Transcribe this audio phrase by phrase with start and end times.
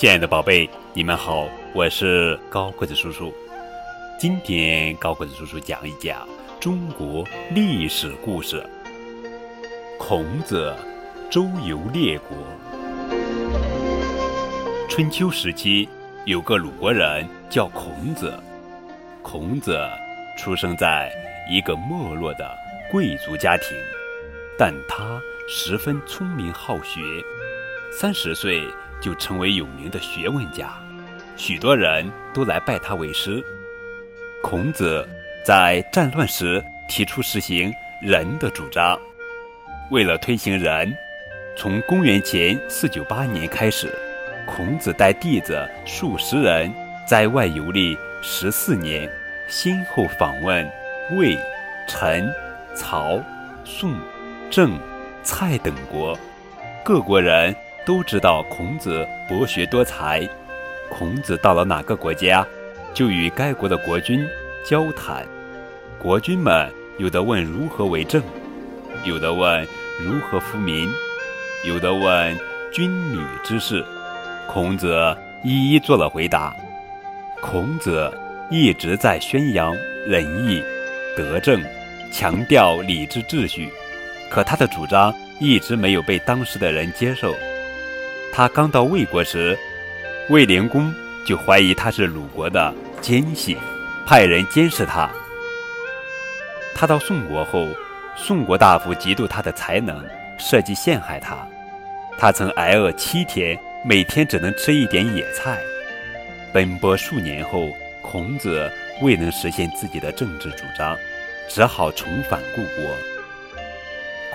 [0.00, 3.30] 亲爱的宝贝，你们好，我是高个子叔叔。
[4.18, 6.26] 今天高个子叔叔讲一讲
[6.58, 8.64] 中国历史故事。
[9.98, 10.74] 孔子
[11.30, 12.38] 周游列国。
[14.88, 15.86] 春秋时期，
[16.24, 18.32] 有个鲁国人叫孔子。
[19.20, 19.78] 孔子
[20.38, 21.12] 出生在
[21.50, 22.50] 一个没落的
[22.90, 23.76] 贵族家庭，
[24.56, 27.02] 但他十分聪明好学。
[27.92, 28.62] 三十岁
[29.00, 30.70] 就成为有名的学问家，
[31.36, 33.42] 许多人都来拜他为师。
[34.42, 35.06] 孔子
[35.44, 38.98] 在战乱时提出实行仁的主张，
[39.90, 40.94] 为了推行仁，
[41.56, 43.92] 从公元前四九八年开始，
[44.46, 46.72] 孔子带弟子数十人
[47.06, 49.10] 在外游历十四年，
[49.48, 50.70] 先后访问
[51.12, 51.38] 魏、
[51.88, 52.30] 陈、
[52.74, 53.20] 曹、
[53.64, 53.94] 宋、
[54.50, 54.78] 郑、
[55.22, 56.18] 蔡等国，
[56.84, 57.54] 各国人。
[57.84, 60.28] 都知道孔子博学多才。
[60.88, 62.46] 孔子到了哪个国家，
[62.92, 64.26] 就与该国的国君
[64.64, 65.24] 交谈。
[65.98, 68.22] 国君们有的问如何为政，
[69.04, 69.66] 有的问
[70.00, 70.88] 如何富民，
[71.64, 72.38] 有的问
[72.72, 73.84] 军旅之事。
[74.48, 76.54] 孔子一一做了回答。
[77.40, 78.12] 孔子
[78.50, 79.74] 一直在宣扬
[80.06, 80.62] 仁义、
[81.16, 81.62] 德政，
[82.12, 83.70] 强调礼制秩序，
[84.28, 87.34] 可他的主张一直没有被当时的人接受。
[88.32, 89.58] 他刚到魏国时，
[90.28, 90.92] 魏灵公
[91.26, 93.56] 就怀疑他是鲁国的奸细，
[94.06, 95.10] 派人监视他。
[96.74, 97.68] 他到宋国后，
[98.16, 100.02] 宋国大夫嫉妒他的才能，
[100.38, 101.36] 设计陷害他。
[102.18, 105.58] 他曾挨饿七天，每天只能吃一点野菜。
[106.52, 107.68] 奔波数年后，
[108.00, 108.70] 孔子
[109.02, 110.96] 未能实现自己的政治主张，
[111.48, 112.96] 只好重返故国。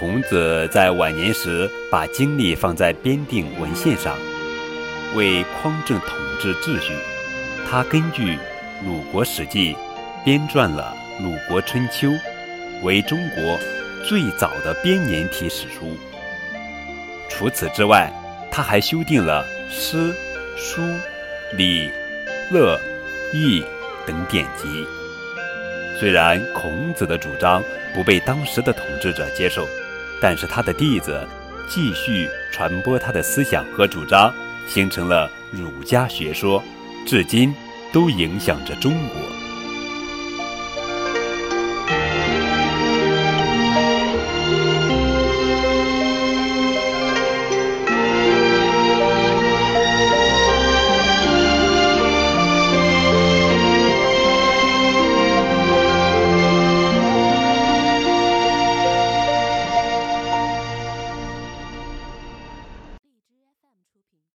[0.00, 4.16] 孔子在晚年时，把精力放在编订文献上，
[5.14, 6.94] 为匡正统治秩序。
[7.68, 8.36] 他根据
[8.82, 9.74] 《鲁国史记》
[10.24, 12.08] 编撰了《鲁国春秋》，
[12.82, 13.58] 为中国
[14.08, 15.94] 最早的编年体史书。
[17.28, 18.10] 除此之外，
[18.50, 20.14] 他还修订了诗、
[20.56, 20.80] 书、
[21.58, 21.90] 礼、
[22.50, 22.80] 乐、
[23.34, 23.62] 易
[24.06, 24.66] 等典籍。
[25.98, 27.62] 虽然孔子的主张
[27.94, 29.68] 不被当时的统治者接受。
[30.20, 31.26] 但是他的弟子
[31.68, 34.32] 继续传播他的思想和主张，
[34.68, 36.62] 形成了儒家学说，
[37.06, 37.54] 至今
[37.92, 39.49] 都影响着中国。